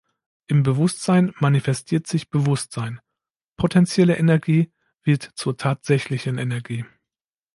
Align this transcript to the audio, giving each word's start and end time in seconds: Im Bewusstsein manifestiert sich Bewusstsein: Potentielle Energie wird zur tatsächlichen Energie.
Im 0.47 0.63
Bewusstsein 0.63 1.31
manifestiert 1.37 2.07
sich 2.07 2.31
Bewusstsein: 2.31 3.01
Potentielle 3.55 4.17
Energie 4.17 4.71
wird 5.03 5.21
zur 5.35 5.57
tatsächlichen 5.57 6.39
Energie. 6.39 6.85